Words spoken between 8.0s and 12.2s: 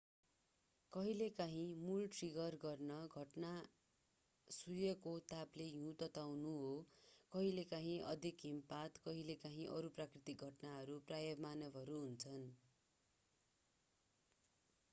अधिक हिमपात कहिलेकाहीँ अरू प्राकृतिक घटनाहरू प्रायः मानवहरू